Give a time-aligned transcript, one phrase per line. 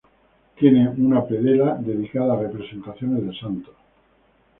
[0.57, 3.75] Tiene una predela dedicada a representaciones de santos.